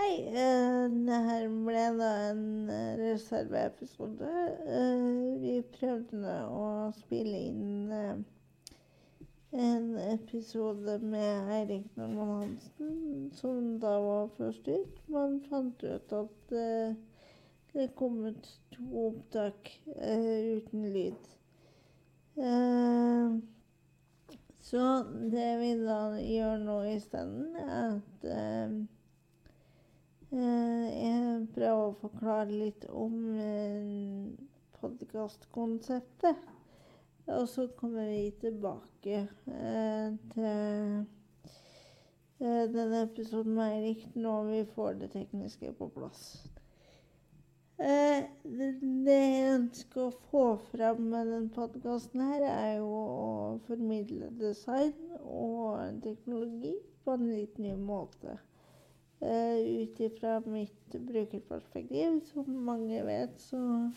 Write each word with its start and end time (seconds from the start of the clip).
Hei. 0.00 0.20
eh, 0.28 0.88
Det 1.06 1.16
her 1.24 1.42
ble 1.64 1.80
da 1.98 2.10
en 2.30 2.70
eh, 2.72 2.96
reserveepisode. 2.96 4.28
Eh, 4.76 5.08
Vi 5.42 5.56
prøvde 5.74 6.36
å 6.48 6.68
spille 6.96 7.40
inn 7.50 7.90
en 9.52 9.90
episode 10.06 10.94
med 11.02 11.50
Eirik 11.56 11.90
Normann 11.98 12.30
Hansen, 12.38 13.28
som 13.36 13.66
da 13.82 13.90
var 14.00 14.30
først 14.38 14.70
ut. 14.72 15.02
Man 15.12 15.34
fant 15.50 15.84
ut 15.84 16.14
at 16.20 16.54
det 17.74 17.88
kom 17.98 18.22
ut 18.24 18.48
to 18.72 18.86
opptak 19.02 19.68
uten 19.98 20.86
lyd. 20.94 21.28
Så 24.70 24.86
det 25.36 25.50
vi 25.60 25.74
da 25.84 26.00
gjør 26.24 26.64
nå 26.64 26.78
isteden, 26.94 27.52
er 27.66 27.98
at 27.98 28.26
Jeg 30.30 31.46
prøver 31.56 31.88
å 31.88 31.94
forklare 31.98 32.54
litt 32.54 32.84
om 32.94 33.14
eh, 33.34 34.28
podkastkonseptet. 34.78 36.44
Og 37.30 37.48
så 37.50 37.64
kommer 37.78 38.06
vi 38.06 38.30
tilbake 38.38 39.24
eh, 39.26 40.12
til 40.32 40.46
eh, 42.38 42.62
denne 42.70 43.02
episoden 43.08 43.54
med 43.58 43.74
Eirik 43.74 44.06
når 44.14 44.48
vi 44.52 44.60
får 44.74 45.00
det 45.00 45.10
tekniske 45.14 45.72
på 45.78 45.88
plass. 45.94 46.22
Eh, 47.80 48.26
det 48.44 49.16
jeg 49.16 49.54
ønsker 49.54 50.04
å 50.04 50.18
få 50.30 50.44
fram 50.70 51.08
med 51.10 51.30
denne 51.32 51.54
podkasten 51.54 52.22
er 52.28 52.76
jo 52.76 52.86
å 52.92 53.58
formidle 53.66 54.30
design 54.38 54.94
og 55.24 56.02
teknologi 56.06 56.76
på 57.02 57.18
en 57.18 57.26
litt 57.32 57.58
ny 57.58 57.74
måte. 57.74 58.38
Uh, 59.20 59.82
Ut 59.82 60.00
ifra 60.00 60.40
mitt 60.48 60.94
brukerperspektiv, 61.06 62.20
som 62.32 62.46
mange 62.48 63.02
vet, 63.04 63.34
så 63.36 63.90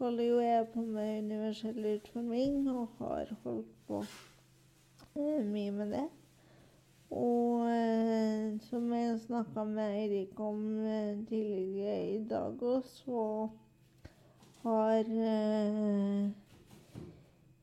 holder 0.00 0.24
jo 0.24 0.40
jeg 0.40 0.68
på 0.74 0.82
med 0.82 1.18
universell 1.18 1.84
utforming 1.94 2.68
og 2.72 2.88
har 2.98 3.30
holdt 3.44 3.70
på 3.86 4.00
eh, 5.16 5.44
mye 5.44 5.70
med 5.70 5.92
det. 5.94 6.06
Og 7.10 7.66
eh, 7.70 8.60
som 8.70 8.92
jeg 8.94 9.18
snakka 9.26 9.64
med 9.64 9.96
Eirik 9.98 10.40
om 10.40 10.60
eh, 10.86 11.16
tidligere 11.28 11.96
i 12.14 12.20
dag 12.30 12.62
òg, 12.62 12.86
så 12.86 13.48
har 14.62 15.10
eh, 15.10 16.30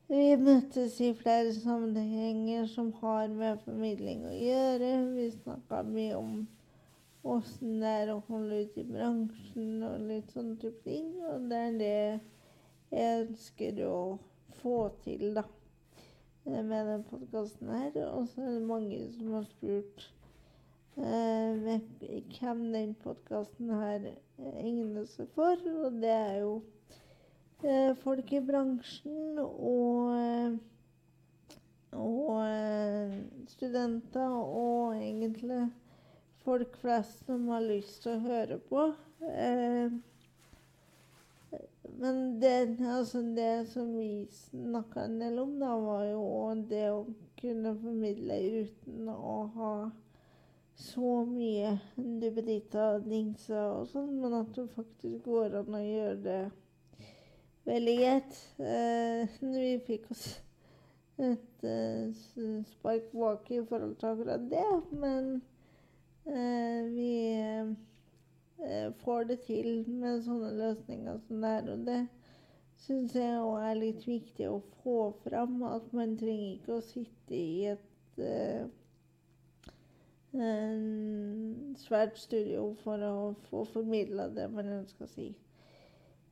vi 0.08 0.36
møttes 0.36 1.00
i 1.00 1.14
flere 1.16 1.54
sammenhenger 1.54 2.66
som 2.66 2.92
har 3.00 3.32
med 3.32 3.58
formidling 3.64 4.22
å 4.28 4.36
gjøre. 4.36 4.92
Vi 5.16 5.26
snakka 5.32 5.82
mye 5.88 6.14
om 6.20 6.38
åssen 7.26 7.80
det 7.82 7.92
er 8.02 8.12
å 8.12 8.22
holde 8.28 8.62
ut 8.64 8.78
i 8.78 8.84
bransjen 8.86 9.82
og 9.86 10.04
litt 10.08 10.30
sånne 10.34 10.58
type 10.62 10.82
ting. 10.84 11.10
Og 11.30 11.48
det 11.50 11.62
er 11.66 11.78
det 11.80 11.90
jeg 12.92 13.24
ønsker 13.24 13.82
å 13.86 13.98
få 14.60 14.76
til, 15.04 15.32
da, 15.36 15.44
eh, 16.46 16.62
med 16.62 16.88
den 16.92 17.04
podkasten 17.10 17.74
her. 17.74 17.98
Og 18.12 18.30
så 18.30 18.44
er 18.44 18.56
det 18.56 18.70
mange 18.70 19.02
som 19.16 19.34
har 19.36 19.50
spurt 19.50 20.08
eh, 20.96 21.68
hvem 22.38 22.64
den 22.72 22.96
podkasten 23.02 23.74
her 23.74 24.10
egner 24.54 25.06
seg 25.10 25.30
for. 25.36 25.68
Og 25.84 26.00
det 26.02 26.14
er 26.14 26.40
jo 26.44 26.56
eh, 27.64 27.94
folk 28.04 28.32
i 28.32 28.42
bransjen 28.44 29.38
og 29.44 30.16
eh, 30.16 30.58
og 31.92 32.44
eh, 32.44 33.12
studenter 33.48 34.28
og 34.28 34.96
egentlig 34.96 35.68
folk 36.48 36.76
flest 36.80 37.26
som 37.26 37.48
har 37.52 37.60
lyst 37.60 38.02
til 38.02 38.14
å 38.14 38.24
høre 38.24 38.56
på. 38.70 38.86
Eh, 39.20 39.92
men 41.98 42.20
det, 42.40 42.78
altså 42.88 43.20
det 43.36 43.66
som 43.68 43.90
vi 43.92 44.24
snakka 44.32 45.04
en 45.04 45.18
del 45.20 45.40
om, 45.42 45.58
da, 45.60 45.74
var 45.82 46.06
jo 46.08 46.22
det 46.70 46.86
å 46.94 47.02
kunne 47.40 47.74
formidle 47.82 48.38
uten 48.62 49.10
å 49.12 49.34
ha 49.58 49.72
så 50.78 51.10
mye 51.26 51.74
duppeditter 51.96 52.96
og 52.96 53.10
dingser 53.10 53.74
og 53.80 53.90
sånn, 53.90 54.14
men 54.22 54.38
at 54.38 54.54
det 54.56 54.68
faktisk 54.72 55.26
går 55.26 55.58
an 55.60 55.76
å 55.76 55.82
gjøre 55.82 56.16
det 56.24 56.40
veldig 57.68 57.96
greit. 58.00 58.40
Eh, 58.62 59.36
vi 59.58 59.76
fikk 59.90 60.08
oss 60.16 60.26
et 61.18 61.68
eh, 61.68 62.08
spark 62.72 63.12
bak 63.12 63.52
i 63.52 63.60
forhold 63.68 63.98
til 64.00 64.12
akkurat 64.14 64.50
det, 64.54 64.66
men 64.96 65.32
vi 66.28 67.10
eh, 68.64 68.92
får 69.04 69.24
det 69.30 69.40
til 69.46 69.84
med 69.88 70.22
sånne 70.26 70.50
løsninger 70.58 71.20
som 71.26 71.44
det 71.44 71.52
er. 71.60 71.70
Og 71.72 71.86
det 71.86 72.00
syns 72.84 73.14
jeg 73.16 73.40
òg 73.42 73.62
er 73.70 73.80
litt 73.80 74.06
viktig 74.06 74.48
å 74.50 74.60
få 74.82 74.98
fram. 75.24 75.62
At 75.68 75.92
man 75.96 76.16
trenger 76.20 76.50
ikke 76.54 76.78
å 76.78 76.84
sitte 76.84 77.36
i 77.38 77.64
et 77.72 78.22
eh, 78.22 78.66
svært 81.80 82.18
studio 82.20 82.74
for 82.84 83.02
å 83.02 83.14
få 83.48 83.64
formidla 83.72 84.28
det 84.34 84.50
man 84.52 84.74
ønsker 84.82 85.08
å 85.08 85.12
si. 85.12 85.30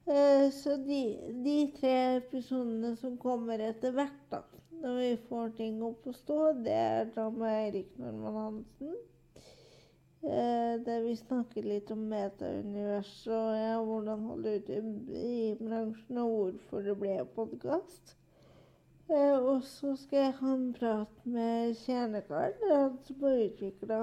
Eh, 0.06 0.50
så 0.54 0.76
de, 0.76 1.00
de 1.42 1.56
tre 1.80 1.94
episodene 2.20 2.92
som 3.00 3.16
kommer 3.18 3.58
etter 3.58 3.96
hvert, 3.96 4.20
da, 4.30 4.44
når 4.82 5.00
vi 5.00 5.10
får 5.26 5.56
ting 5.58 5.80
opp 5.82 6.06
å 6.06 6.14
stå, 6.14 6.40
det 6.62 6.76
er 6.76 7.08
da 7.16 7.26
med 7.34 7.50
Eirik 7.50 7.96
Normann 7.98 8.36
Hansen. 8.38 8.94
Eh, 10.26 10.80
der 10.82 11.00
vi 11.00 11.12
snakker 11.16 11.62
litt 11.62 11.90
om 11.94 12.00
metauniverset 12.10 13.30
og 13.30 13.52
ja, 13.54 13.74
hvordan 13.78 14.24
holde 14.26 14.54
ut 14.58 14.70
i, 14.74 14.78
i 15.22 15.42
bransjen, 15.60 16.18
og 16.18 16.32
hvorfor 16.32 16.82
det 16.82 16.94
ble 16.98 17.12
podkast. 17.36 18.16
Eh, 19.06 19.36
og 19.36 19.62
så 19.62 19.92
skal 20.00 20.24
jeg 20.24 20.32
ha 20.40 20.54
en 20.56 20.72
prat 20.74 21.28
med 21.30 21.76
Kjernekarl, 21.84 22.56
han 22.72 22.96
som 23.06 23.22
har 23.22 23.44
utvikla 23.44 24.00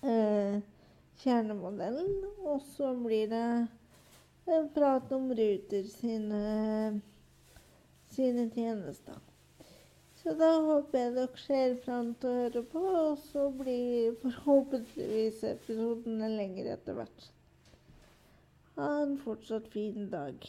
eh, 0.00 0.56
kjernemodellen. 1.20 2.14
Og 2.46 2.64
så 2.72 2.94
blir 2.96 3.28
det 3.34 3.44
en 4.48 4.72
prat 4.72 5.12
om 5.12 5.28
Ruter 5.28 5.92
sine, 5.92 6.40
sine 8.16 8.48
tjenester. 8.56 9.20
Så 10.22 10.32
da 10.38 10.48
håper 10.62 11.00
jeg 11.00 11.14
dere 11.16 11.40
ser 11.42 11.72
fram 11.82 12.12
til 12.22 12.30
å 12.30 12.40
høre 12.44 12.60
på, 12.70 12.80
og 12.98 13.16
så 13.32 13.48
blir 13.58 14.12
forhåpentligvis 14.22 15.40
episodene 15.48 16.28
lengre 16.36 16.76
etter 16.76 16.94
hvert. 16.94 17.24
Ha 18.76 18.90
en 19.02 19.16
fortsatt 19.24 19.66
fin 19.72 20.06
dag. 20.12 20.46